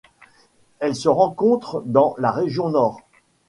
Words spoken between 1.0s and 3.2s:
rencontre dans la région Nord.